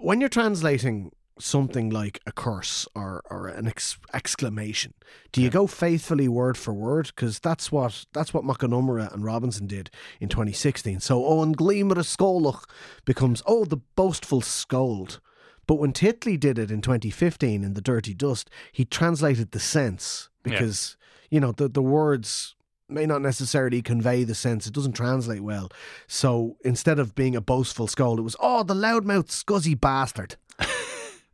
[0.00, 4.94] When you're translating something like a curse or, or an ex- exclamation,
[5.32, 5.52] do you Yeah.
[5.60, 7.06] go faithfully word for word?
[7.08, 11.00] Because that's what that's what Mac Con Iomaire and Robinson did in 2016.
[11.00, 12.64] So, oh, and gleamra skolach
[13.04, 15.20] becomes oh, the boastful scold.
[15.66, 20.28] But when Titley did it in 2015 in The Dirty Dust, he translated the sense
[20.44, 20.52] Yeah.
[20.52, 20.96] because,
[21.30, 22.53] you know, the, the words
[22.88, 24.66] may not necessarily convey the sense.
[24.66, 25.70] It doesn't translate well.
[26.06, 30.36] So instead of being a boastful scold, it was, oh, the loudmouth scuzzy bastard.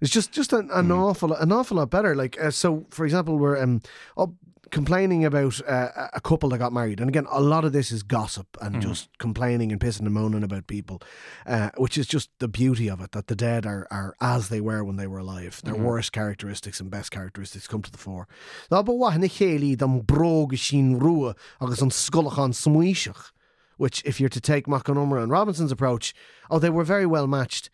[0.01, 2.17] It's just just an, an awful an awful lot better.
[2.17, 3.83] Like uh, so, for example, we're um
[4.17, 4.31] up
[4.71, 8.03] complaining about uh, a couple that got married, and again, a lot of this is
[8.03, 11.03] gossip and just complaining and pissing and moaning about people,
[11.47, 13.13] uh, which is just the beauty of it.
[13.13, 15.61] That the dead are are as they were when they were alive.
[15.65, 18.29] Their worst characteristics and best characteristics come to the fore.
[18.71, 23.33] No, but what na chéli dam brog sin rua agus an skulachan smuishach.
[23.77, 26.13] Which, if you're to take Mac Con Iomaire and Robinson's approach,
[26.51, 27.71] oh, they were very well matched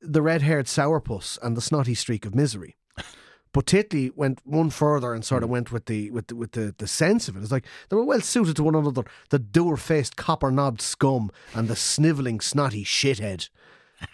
[0.00, 2.76] the red haired sourpuss and the snotty streak of misery.
[3.52, 6.74] But Titley went one further and sort of went with the with the, with the,
[6.78, 7.42] the sense of it.
[7.42, 9.04] It's like they were well suited to one another.
[9.30, 13.48] The dour faced copper knobbed scum and the snivelling snotty shithead.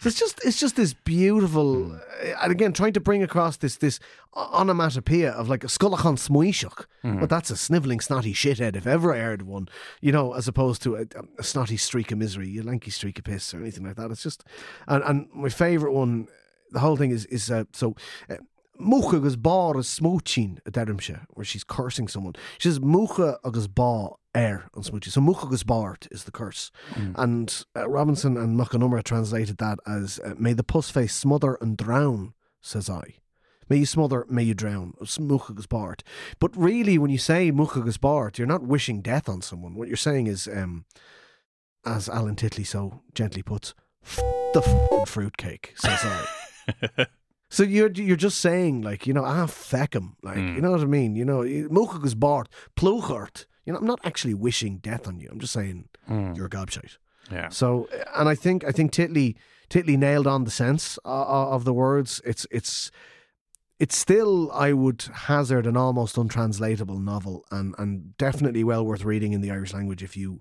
[0.00, 1.98] So it's just it's just this beautiful uh,
[2.42, 4.00] and again trying to bring across this this
[4.34, 6.86] onomatopoeia of like a skulachan smuishach.
[7.20, 9.68] But that's a snivelling snotty shithead if ever I heard one.
[10.00, 11.04] You know, as opposed to a,
[11.38, 14.10] a snotty streak of misery, a lanky streak of piss or anything like that.
[14.10, 14.42] It's just
[14.88, 16.26] and and my favourite one,
[16.72, 17.94] the whole thing is is uh, so.
[18.28, 18.36] Uh,
[18.78, 22.34] Mucha agus bar is smooching a Derrimshire, where she's cursing someone.
[22.58, 25.10] She says Mucha agus bar air on smooching.
[25.10, 26.70] So Mucha agus bart is the curse.
[27.16, 31.14] And uh, Robinson and Mac Con Iomaire translated that as uh, May the puss face
[31.14, 33.14] smother and drown, says I.
[33.68, 34.94] May you smother, may you drown.
[35.00, 36.02] It's Mucha agus bart.
[36.38, 39.74] But really, when you say Mucha agus bart, you're not wishing death on someone.
[39.74, 40.84] What you're saying is, um,
[41.84, 44.16] as Alan Titley so gently puts, F
[44.54, 47.06] the fruitcake, says I.
[47.48, 50.54] So you're you're just saying like you know ah feck him like Mm.
[50.56, 54.34] you know what I mean you know Muchagus Bart Pluchart you know I'm not actually
[54.34, 56.36] wishing death on you I'm just saying Mm.
[56.36, 56.98] you're a gobshite
[57.30, 57.48] Yeah.
[57.50, 59.36] so and I think I think Titley
[59.70, 62.90] Titley nailed on the sense uh, of the words it's it's
[63.78, 69.32] it's still I would hazard an almost untranslatable novel and and definitely well worth reading
[69.34, 70.40] in the Irish language if you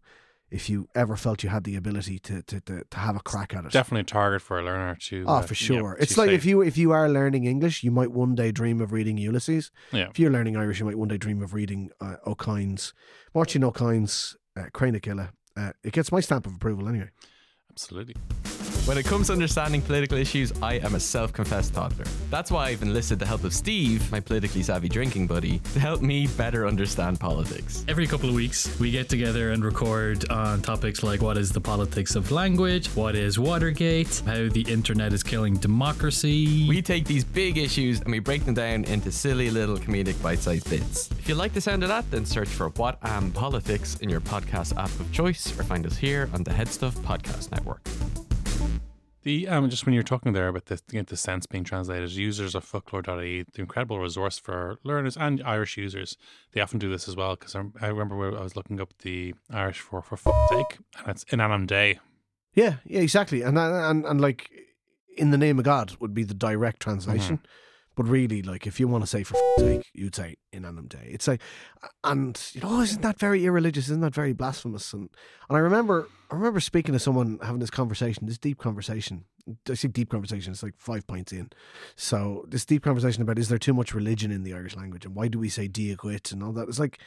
[0.52, 3.54] if you ever felt you had the ability to to to, to have a crack
[3.56, 5.26] at it Definitely a target for a learner to.
[5.28, 5.98] Oh, uh, for you know, sure.
[6.00, 8.92] it's like if you if you are learning English, you might one day dream of
[8.92, 9.72] reading Ulysses.
[9.92, 10.10] Yeah.
[10.10, 12.94] If you're learning Irish, you might one day dream of reading uh, Ó Cadhain's,
[13.34, 15.30] Martin O'Kine's uh, Cré na Cille.
[15.58, 17.10] Uh, it gets my stamp of approval anyway.
[17.72, 18.16] Absolutely.
[18.86, 22.06] When it comes to understanding political issues, I am a self confessed toddler.
[22.30, 26.04] That's why I've enlisted the help of Steve, my politically savvy drinking buddy, to help
[26.04, 27.84] me better understand politics.
[27.88, 31.60] Every couple of weeks, we get together and record on topics like what is the
[31.60, 36.70] politics of language, what is Watergate, how the internet is killing democracy.
[36.70, 40.38] We take these big issues and we break them down into silly little comedic bite
[40.38, 41.10] sized bits.
[41.18, 44.22] If you like the sound of that, then search for What Am Politics in your
[44.22, 47.82] podcast app of choice or find us here on the Head Stuff Podcast Network.
[49.26, 52.54] The um, just when you're talking there about the, the, the sense being translated, users
[52.54, 56.16] of focloir.ie, the incredible resource for learners and Irish users,
[56.52, 57.36] they often do this as well.
[57.36, 60.78] Because I, I remember where I was looking up the Irish for for fuck's sake,
[61.00, 61.98] and it's in ainm Dé.
[62.54, 63.42] Yeah, yeah, exactly.
[63.42, 64.52] And and and like
[65.18, 67.40] in the name of God would be the direct translation.
[67.96, 70.88] But really, like if you want to say for f- sake, you'd say in ainm
[70.88, 71.00] Dé.
[71.04, 71.42] It's like,
[72.04, 73.86] and you know, isn't that very irreligious?
[73.86, 74.92] Isn't that very blasphemous?
[74.94, 75.10] And
[75.50, 79.26] and I remember, I remember speaking to someone having this conversation, this deep conversation.
[79.70, 80.54] I say deep conversation.
[80.54, 81.52] It's like five points in.
[81.96, 85.16] So this deep conversation about is there too much religion in the Irish language and
[85.16, 86.68] why do we say Dia duit and all that?
[86.68, 87.00] It's like,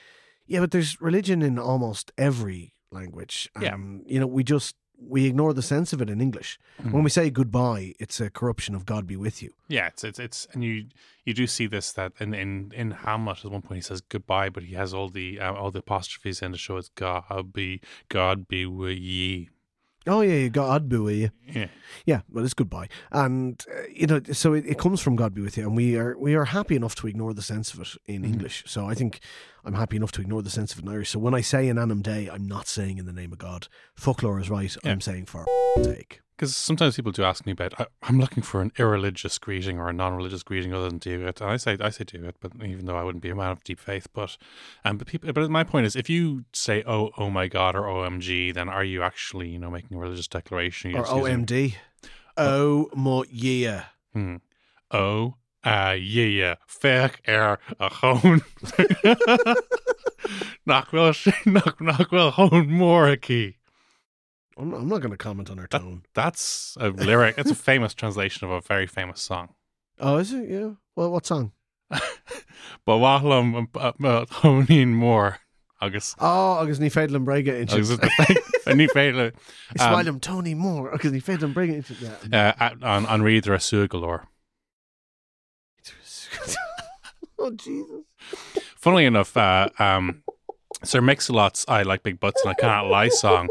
[0.47, 3.51] yeah, but there's religion in almost every language.
[3.61, 3.75] Yeah.
[3.75, 6.59] Um, you know, we just we ignore the sense of it in English.
[6.91, 9.53] When we say goodbye, it's a corruption of God be with you.
[9.69, 10.87] Yeah, it's it's it's and you
[11.25, 14.49] you do see this that in in in Hamlet at one point he says goodbye,
[14.49, 17.81] but he has all the uh, all the apostrophes in to show it's God be
[18.09, 19.51] God be with ye.
[20.09, 21.31] Oh yeah, you God be with you.
[21.47, 21.69] Yeah,
[22.07, 25.43] Yeah, well, it's goodbye, and uh, you know, so it, it comes from God be
[25.43, 27.89] with you, and we are we are happy enough to ignore the sense of it
[28.07, 28.65] in English.
[28.67, 29.21] So I think
[29.65, 31.11] I'm happy enough to ignore the sense of it in Irish.
[31.11, 33.69] So when I say an ainm Dé, I'm not saying in the name of God.
[33.95, 34.75] Focloir is right.
[34.85, 35.47] I'm saying for
[35.83, 36.21] sake.
[36.39, 39.89] Because sometimes people do ask me about I, I'm looking for an irreligious greeting or
[39.89, 42.53] a non-religious greeting other than Dia duit, and I say I say Dia duit, but
[42.65, 44.37] even though I wouldn't be a man of deep faith, but
[44.85, 47.83] um, but people, but my point is, if you say oh oh my God or
[47.83, 50.93] OMG, then are you actually you know making a religious declaration?
[50.93, 51.75] You're Or just using- OMD.
[52.37, 53.87] Oh my yeah.
[54.13, 54.37] Hmm.
[54.93, 56.55] Oh, uh, yeah, yeah.
[56.69, 58.43] Feck er a hone.
[60.69, 61.15] Nachwell,
[61.47, 63.43] nach, nachwell hone moraki.
[63.43, 63.58] I'm not,
[64.59, 66.03] I'm not going to comment on her tone.
[66.15, 67.37] That's a lyric.
[67.39, 69.55] It's a famous translation of a very famous song.
[70.01, 70.49] Oh, is it?
[70.49, 70.71] Yeah.
[70.97, 71.53] Well, what song?
[72.85, 75.39] But wahlam honin more.
[75.81, 76.17] Agus.
[76.19, 77.91] Oh, agus ní féidir an breige in Agus
[78.75, 79.33] ní féile
[79.77, 82.55] Smileum Tony Moore agus ní féidir an breige in yeah.
[82.59, 84.27] uh, an an reader a sugalore.
[87.41, 88.03] Oh Jesus.
[88.77, 90.25] Funnily enough, uh, um,
[90.83, 93.49] Sir Mix-a-Lot's "I Like Big Butts and I Cannot Lie" song,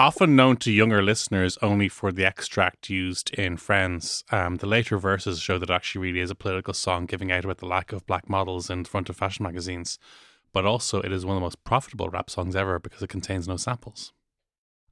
[0.00, 4.24] often known to younger listeners only for the extract used in Friends.
[4.32, 7.44] Um, the later verses show that it actually really is a political song, giving out
[7.44, 9.98] about the lack of black models in front of fashion magazines.
[10.52, 13.46] But also, it is one of the most profitable rap songs ever because it contains
[13.46, 14.12] no samples.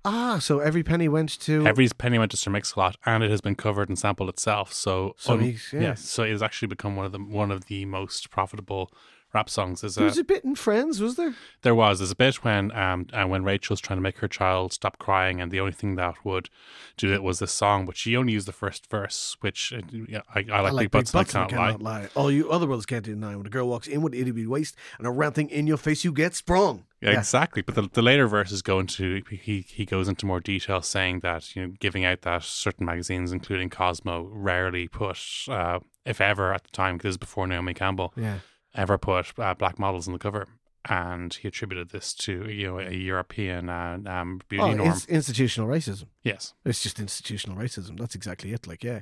[0.04, 3.40] Ah, so every penny went to Every penny went to Sir Mix-a-Lot, and it has
[3.40, 4.72] been covered and sampled itself.
[4.72, 5.94] So, So un- he's- yeah.
[5.94, 8.92] so it has actually become one of the one of the most profitable
[9.34, 9.84] rap songs.
[9.84, 11.34] Is There a, was a bit in Friends, was there?
[11.62, 11.98] There was.
[11.98, 15.40] There's a bit when um uh, when Rachel's trying to make her child stop crying,
[15.40, 16.48] and the only thing that would
[16.96, 20.20] do it was this song, but she only used the first verse, which uh, yeah,
[20.34, 22.00] I, I like, big butts, and I can't lie.
[22.00, 22.08] lie.
[22.16, 23.36] Oh, you other worlds can't deny.
[23.36, 25.76] When a girl walks in with itty bitty waist and a round thing in your
[25.76, 26.84] face, you get sprung.
[27.00, 27.62] Yeah, exactly.
[27.62, 31.54] But the, the later verses go into he he goes into more detail, saying that
[31.54, 36.64] you know giving out that certain magazines, including Cosmo, rarely put, uh, if ever at
[36.64, 38.38] the time, because before Naomi Campbell, Yeah.
[38.74, 40.46] Ever put uh, black models on the cover.
[40.88, 44.88] And he attributed this to you know a European uh, um, beauty Oh, norm.
[44.90, 46.04] it's institutional racism.
[46.22, 47.98] yes, It's just institutional racism.
[47.98, 48.66] That's exactly it.
[48.66, 49.00] Like, yeah.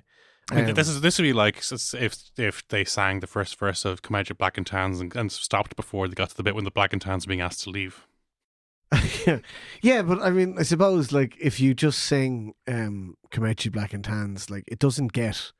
[0.50, 1.62] I mean, Um, this is this would be like
[1.94, 5.14] if if they sang the first verse of "Come Out Your Black and Tans" and,
[5.14, 7.40] and stopped before they got to the bit when the Black and Tans were being
[7.40, 8.06] asked to leave.
[9.26, 9.38] yeah.
[9.82, 14.04] yeah, but I mean, I suppose like if you just sing um, "Comanche Black and
[14.04, 15.52] Tans," like it doesn't get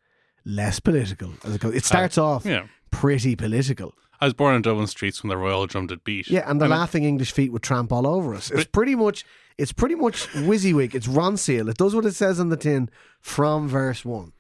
[0.45, 1.75] less political as it goes.
[1.75, 3.95] It starts off Yeah, pretty political.
[4.21, 6.29] I was born in Dublin streets when the Royal Drum did beat.
[6.29, 8.51] Yeah, and the And laughing English feet would tramp all over us.
[8.51, 9.25] It's pretty much
[9.59, 10.95] it's pretty much WYSIWYG.
[10.95, 11.71] It's Ronseal.
[11.71, 14.33] It does what it says on the tin from verse one.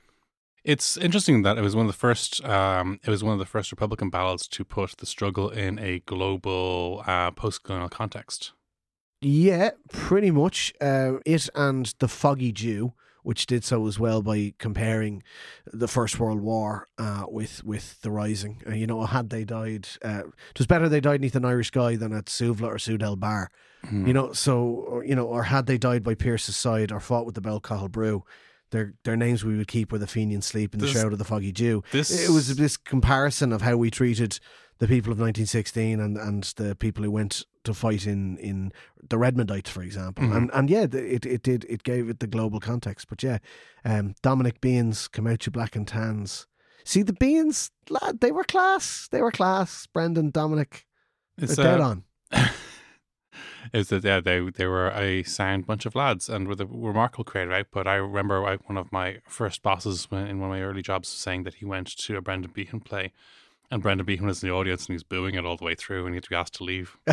[0.65, 2.45] It's interesting that it was one of the first.
[2.45, 6.01] Um, it was one of the first Republican ballads to put the struggle in a
[6.01, 8.53] global uh, post-colonial context.
[9.21, 10.73] Yeah, pretty much.
[10.81, 12.95] Uh, it and the Foggy Dew,
[13.27, 15.21] which did so as well by comparing
[15.73, 18.63] the First World War uh, with with the Rising.
[18.65, 21.67] Uh, you know, had they died, uh, it was better they died beneath an Irish
[21.67, 23.51] sky than at Suvla or Sedd el Bahr.
[23.83, 24.07] Hmm.
[24.07, 27.27] You know, so or, you know, or had they died by Pearse's side or fought
[27.27, 28.23] with the Belcahill Brew.
[28.71, 31.19] Their, their names we would keep were the Fenian Sleep and the This- Shroud of
[31.19, 31.85] the Foggy Dew.
[31.93, 34.41] This It was this comparison of how we treated
[34.79, 38.73] the people of 1916 and, and the people who went to fight in, in
[39.09, 40.25] the Redmondites, for example.
[40.25, 40.37] Mhm.
[40.37, 43.09] And and yeah, it, it did it gave it the global context.
[43.09, 43.39] But yeah,
[43.85, 46.47] um, Dominic Behan's, come out you black and tans.
[46.85, 49.09] See the Behans, lad, they were class.
[49.11, 49.89] They were class.
[49.93, 50.87] Brendan, Dominic,
[51.37, 52.05] it's they're dead uh, on.
[53.73, 57.25] is that yeah they they were a sound bunch of lads and with a remarkable
[57.25, 57.87] creative output.
[57.87, 61.09] I remember I, one of my first bosses when, in one of my early jobs
[61.09, 63.13] saying that he went to a Brendan Behan play,
[63.71, 66.07] and Brendan Behan is in the audience and he's booing it all the way through,
[66.07, 66.97] and he had to be asked to leave.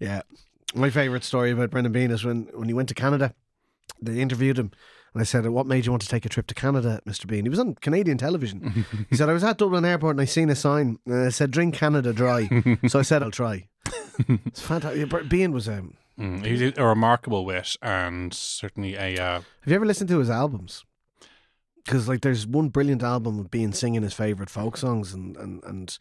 [0.00, 0.22] yeah.
[0.74, 3.34] My favourite story about Brendan Behan is when, when he went to Canada,
[4.00, 4.72] they interviewed him.
[5.14, 7.26] And I said, What made you want to take a trip to Canada, Mr.
[7.26, 7.46] Behan?
[7.46, 8.84] He was on Canadian television.
[9.10, 11.50] he said, I was at Dublin Airport and I seen a sign and it said,
[11.50, 12.48] Drink Canada dry.
[12.88, 13.68] so I said, I'll try.
[14.28, 15.28] It's fantastic.
[15.28, 19.18] Behan was, um, Mm, he's a remarkable wit and certainly a.
[19.18, 20.85] Uh, Have you ever listened to his albums?
[21.86, 25.62] Because like, there's one brilliant album of Behan singing his favorite folk songs, and and
[25.64, 25.98] and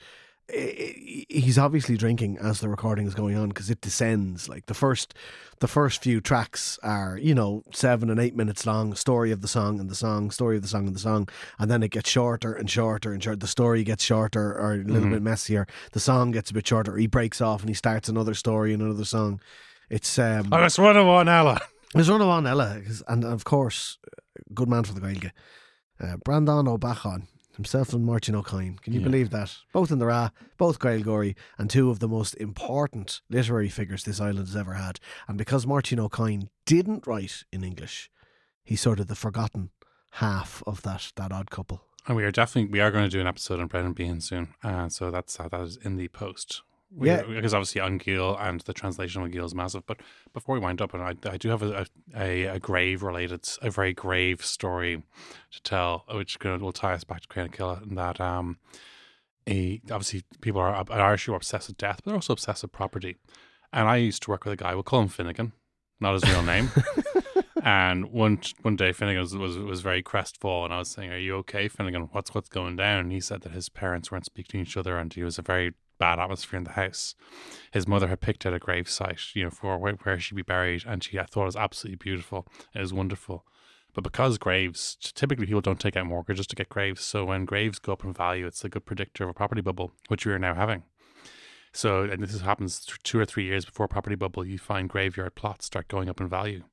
[1.30, 4.48] he's obviously drinking as the recording is going on because it descends.
[4.50, 5.14] Like the first,
[5.60, 9.48] the first few tracks are you know seven and eight minutes long, story of the
[9.48, 11.28] song and the song, story of the song and the song,
[11.60, 13.38] and then it gets shorter and shorter and shorter.
[13.38, 15.14] The story gets shorter or a little Mhm.
[15.14, 15.68] bit messier.
[15.94, 16.96] The song gets a bit shorter.
[16.98, 19.40] He breaks off and he starts another story and another song.
[19.90, 21.60] It's um, oh, it's one of one, Ella.
[21.94, 23.98] there's one on Ella, 'cause- and of course,
[24.54, 25.32] good man for the Gaeilge,
[26.00, 28.82] uh, Breandán Ó Beacháin, himself and Máirtín Ó Cadhain.
[28.82, 29.06] Can you Yeah.
[29.06, 29.56] believe that?
[29.74, 34.20] Both in the Ra, both Gaeilgeoirí, and two of the most important literary figures this
[34.20, 35.00] island has ever had.
[35.28, 38.10] And because Máirtín Ó Cadhain didn't write in English,
[38.64, 39.70] he's sort of the forgotten
[40.12, 41.82] half of that that odd couple.
[42.08, 44.54] And we are definitely we are going to do an episode on Brendan Behan soon,
[44.64, 46.62] uh, so that's how that is in the post.
[46.96, 47.24] We- Yeah.
[47.24, 48.00] because obviously on
[48.40, 49.86] and the translation of Gil is massive.
[49.86, 50.00] But
[50.34, 53.70] before we wind up, and I, I do have a, a, a grave related, a
[53.70, 55.04] very grave story
[55.52, 58.22] to tell, which kind of will tie us back to Cré na Cille, and that
[58.22, 58.58] um,
[59.48, 62.64] a, obviously people are at Irish who are obsessed with death, but they're also obsessed
[62.64, 63.18] with property.
[63.74, 65.52] And I used to work with a guy, we'll call him Finnegan,
[66.00, 66.72] not his real name.
[67.64, 70.72] And one one day Finnegan was, was was very crestfallen.
[70.72, 72.10] I was saying, "Are you okay, Finnegan?
[72.12, 74.98] What's what's going down?" And he said that his parents weren't speaking to each other,
[75.00, 77.16] and he was a very bad atmosphere in the house.
[77.72, 80.42] His mother had picked out a grave site, you know, for where, where she'd be
[80.42, 82.48] buried, and she I thought it was absolutely beautiful.
[82.74, 83.46] It was wonderful.
[83.94, 87.80] But because graves, typically people don't take out mortgages to get graves, so when graves
[87.80, 90.40] go up in value, it's a good predictor of a property bubble, which we are
[90.40, 90.84] now having.
[91.72, 95.66] So, and this happens two or three years before property bubble, you find graveyard plots
[95.66, 96.64] start going up in value.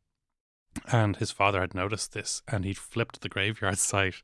[0.91, 4.23] And his father had noticed this and he'd flipped the graveyard site.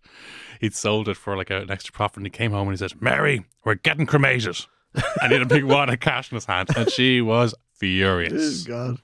[0.60, 3.02] He'd sold it for like an extra profit and he came home and he said,
[3.02, 4.66] Mary, we're getting cremated.
[5.22, 8.64] And he had a big wad of cash in his hand and she was furious.
[8.64, 9.00] God.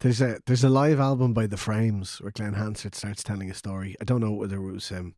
[0.00, 3.54] There's a there's a live album by The Frames where Glen Hansard starts telling a
[3.54, 3.94] story.
[4.00, 5.14] I don't know whether it was um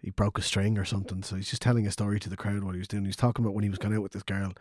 [0.00, 2.64] he broke a string or something, so he's just telling a story to the crowd
[2.64, 3.04] what he was doing.
[3.04, 4.52] He was talking about when he was going out with this girl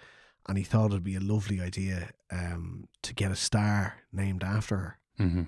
[0.48, 4.78] and he thought it'd be a lovely idea um to get a star named after
[4.78, 5.00] her.
[5.18, 5.44] hmm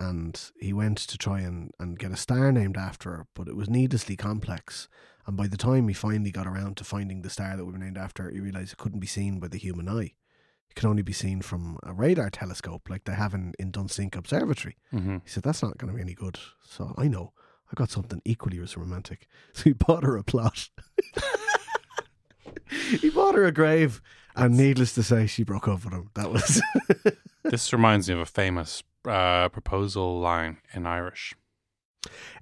[0.00, 3.56] And he went to try and, and get a star named after her, but it
[3.56, 4.88] was needlessly complex.
[5.26, 7.78] And by the time he finally got around to finding the star that we were
[7.78, 10.14] named after, he realized it couldn't be seen by the human eye.
[10.70, 14.16] It could only be seen from a radar telescope like they have in, in Dunsink
[14.16, 14.76] Observatory.
[14.90, 16.38] hmm He said, That's not going to be any good.
[16.66, 17.32] So I know.
[17.70, 19.26] I got something equally as romantic.
[19.52, 20.70] So he bought her a plot.
[22.70, 24.00] he bought her a grave.
[24.34, 26.10] And needless to say, she broke up with him.
[26.14, 26.60] That was.
[27.44, 31.34] This reminds me of a famous uh, proposal line in Irish.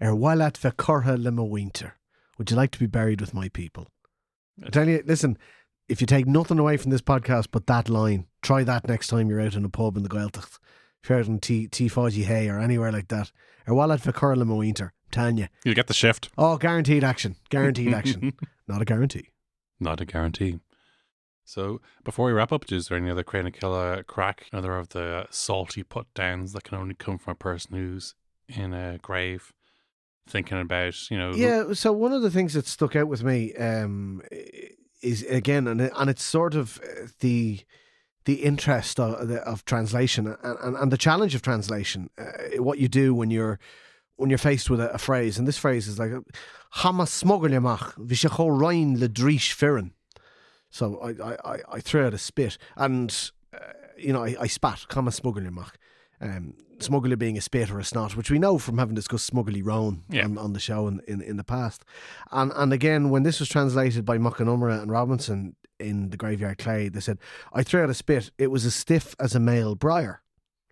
[0.02, 1.94] Er walat fe corha le mo winter.
[2.38, 3.88] Would you like to be buried with my people?
[4.64, 5.36] I tell you, listen,
[5.88, 9.28] if you take nothing away from this podcast but that line, try that next time
[9.28, 10.58] you're out in a pub in the Gaeltacht.
[11.02, 13.32] If you're out in T T Fodgy Hay or anywhere like that.
[13.68, 14.92] Er walat fe corha le mo winter.
[15.10, 15.50] Tanya.
[15.64, 16.30] You'll get the shift.
[16.38, 17.36] Oh, guaranteed action.
[17.48, 18.32] Guaranteed action.
[18.68, 19.30] Not a guarantee.
[19.80, 20.60] Not a guarantee.
[21.50, 24.46] So before we wrap up, is there any other Cré na Cille crack?
[24.52, 28.14] Another of the salty put downs that can only come from a person who's
[28.46, 29.52] in a grave
[30.28, 33.52] thinking about, you know, Yeah, so one of the things that stuck out with me
[33.54, 34.22] um,
[35.02, 37.58] is again, and and it's sort of uh, the
[38.26, 42.10] the interest of, of translation and, and, and the challenge of translation.
[42.16, 43.58] Uh, what you do when you're
[44.14, 46.12] when you're faced with a, a phrase, and this phrase is like
[46.76, 49.90] "Hamas smuggeljamach vishacho rein firin."
[50.70, 53.58] So I, I, I, threw out a spit, and uh,
[53.98, 55.72] you know I, I spat "Hamas smuggeljamach."
[56.20, 59.62] Um, smuggler being a spit or a snot, which we know from having discussed Smugairle
[59.62, 60.24] Róin Yeah.
[60.24, 61.84] on, on the show in, in, in the past.
[62.30, 66.16] And and again, when this was translated by Mac Con Iomaire and Robinson in the
[66.16, 67.18] Graveyard Clay, they said,
[67.52, 68.30] I threw out a spit.
[68.38, 70.22] It was as stiff as a male briar,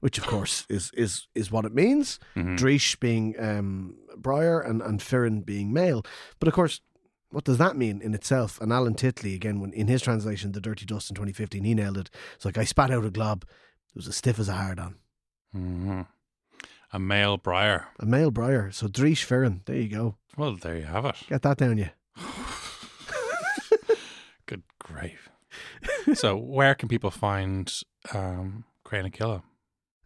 [0.01, 2.19] which of course is is is what it means.
[2.37, 6.05] Dreesh being um, briar and, and Firin being male.
[6.41, 6.81] But of course,
[7.31, 8.61] what does that mean in itself?
[8.61, 11.99] And Alan Titley, again, when in his translation, The Dirty Dust in 2015, he nailed
[11.99, 12.11] it.
[12.35, 13.45] It's like, I spat out a glob.
[13.45, 14.97] It was as stiff as a hard on.
[15.55, 16.07] Mhm.
[16.93, 17.89] a male briar.
[18.01, 18.71] A male briar.
[18.71, 19.65] So Dreesh Firin.
[19.67, 20.17] There you go.
[20.37, 21.17] Well, there you have it.
[21.29, 21.91] Get that down you.
[24.47, 25.29] Good grief.
[26.15, 27.73] so, where can people find
[28.15, 29.43] um, Cré na Cille?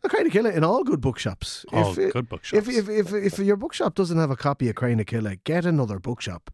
[0.04, 1.64] I kind of kill it in all good bookshops.
[1.72, 2.68] All if, good bookshops.
[2.68, 5.64] if, if, if, if your bookshop doesn't have a copy of Cré na Cille, get
[5.64, 6.50] another bookshop.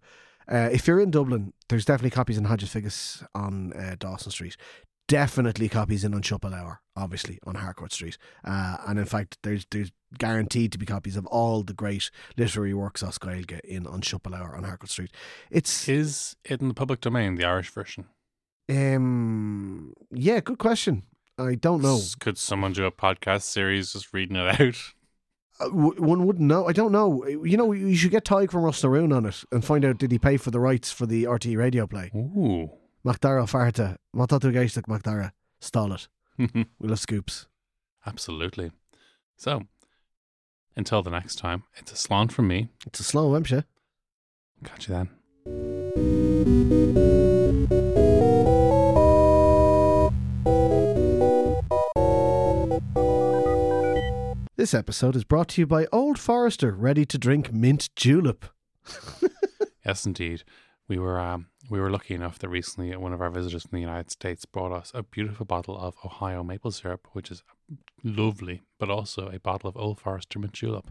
[0.50, 4.56] Uh, if you're in Dublin, there's definitely copies in Hodges Figgis on uh, Dawson Street.
[5.06, 6.22] Definitely copies in on
[6.52, 8.18] Hour, obviously on Harcourt Street.
[8.44, 12.74] Uh, and in fact, there's there's guaranteed to be copies of all the great literary
[12.74, 14.02] works of Scoilge in on
[14.34, 15.10] Hour on Harcourt Street.
[15.50, 18.06] It's Is it in the public domain, the Irish version?
[18.70, 21.04] um yeah, good question.
[21.38, 22.00] I don't know.
[22.20, 24.76] Could someone do a podcast series just reading it out?
[25.60, 26.68] One wouldn't know.
[26.68, 27.26] I don't know.
[27.26, 30.18] You know, you should get Tadhg from Russell on it and find out did he
[30.18, 32.10] pay for the rights for the RTÉ radio play.
[32.14, 32.70] Ooh.
[33.04, 36.08] Macdara Ó Fátharta, Matatu Geistak Macdara, stall it.
[36.78, 37.46] We'll have scoops.
[38.06, 38.70] Absolutely.
[39.36, 39.62] So,
[40.76, 42.68] until the next time, it's a slán from me.
[42.86, 43.64] It's a slow Wemsha.
[44.64, 45.08] Catch you then.
[54.58, 58.46] This episode is brought to you by Old Forester, ready to drink mint julep.
[59.86, 60.42] Yes, indeed.
[60.88, 63.80] We were um, we were lucky enough that recently one of our visitors from the
[63.80, 67.44] United States brought us a beautiful bottle of Ohio maple syrup, which is
[68.02, 70.90] lovely, but also a bottle of Old Forester mint julep.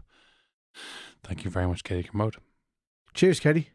[1.22, 2.36] Thank you very much, Katie Kermode.
[3.12, 3.68] Cheers, Katie.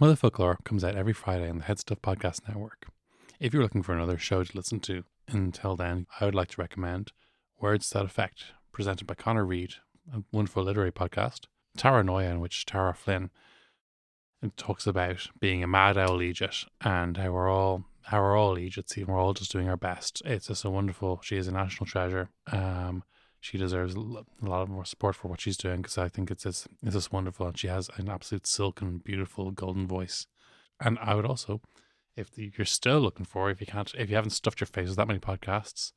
[0.00, 2.86] Mother Foclóir comes out every Friday on the Head Stuff Podcast Network.
[3.38, 6.62] If you're looking for another show to listen to until then, I would like to
[6.62, 7.12] recommend
[7.60, 9.74] Words That Affect, presented by Connor Reed,
[10.10, 11.40] a wonderful literary podcast.
[11.76, 13.28] Taranoia, in which Tara Flynn
[14.56, 18.96] talks about being a mad owl eejit and how we're all how we're all eejits
[18.96, 20.22] and we're all just doing our best.
[20.24, 21.20] It's just a wonderful.
[21.22, 22.30] She is a national treasure.
[22.50, 23.04] Um,
[23.38, 26.30] she deserves a lo- a lot more support for what she's doing because I think
[26.30, 30.26] it's just, it's just wonderful and she has an absolute silken, beautiful, golden voice.
[30.80, 31.60] And I would also,
[32.16, 34.96] if you're still looking for, if you can't, if you haven't stuffed your face with
[34.96, 35.92] that many podcasts,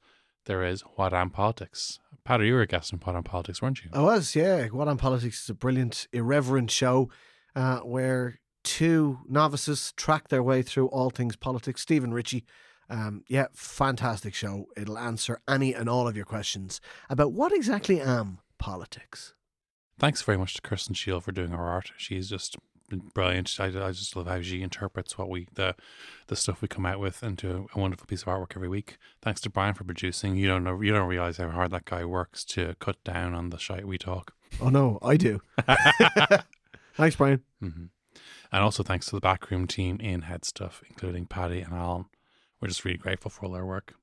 [0.45, 1.99] there is What Am Politics.
[2.23, 3.89] Patty, you were a guest on What Am Politics, weren't you?
[3.93, 4.67] I was, yeah.
[4.67, 7.09] What Am Politics is a brilliant, irreverent show
[7.55, 11.81] uh, where two novices track their way through all things politics.
[11.81, 12.45] Stephen Ritchie,
[12.89, 14.65] um, yeah, fantastic show.
[14.77, 16.79] It'll answer any and all of your questions
[17.09, 19.33] about what exactly am politics.
[19.99, 21.91] Thanks very much to Kirsten Shield for doing our art.
[21.97, 22.57] She's just
[23.13, 23.55] brilliant.
[23.59, 25.75] I, I just love how she interprets what we the
[26.27, 28.97] the stuff we come out with into a wonderful piece of artwork every week.
[29.21, 30.35] Thanks to Brian for producing.
[30.35, 33.49] You don't know you don't realize how hard that guy works to cut down on
[33.49, 34.33] the shite we talk.
[34.61, 35.41] Oh no, I do.
[36.95, 37.41] Thanks, Brian.
[37.59, 37.85] hmm
[38.51, 42.05] And also thanks to the backroom team in Head Stuff, including Paddy and Alan.
[42.61, 43.95] We're just really grateful for all their work.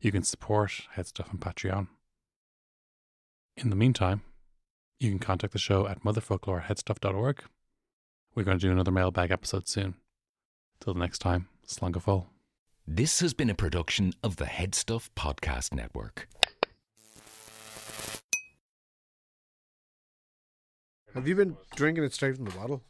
[0.00, 1.88] You can support Head Stuff on Patreon.
[3.56, 4.22] In the meantime,
[4.98, 7.44] you can contact the show at motherfocloir@headstuff.org.
[8.34, 9.94] We're going to do another mailbag episode soon.
[10.80, 12.26] Till the next time, slán go.
[12.84, 16.28] This has been a production of the Head Stuff Podcast Network.
[21.14, 22.82] Have you been drinking it straight from the bottle?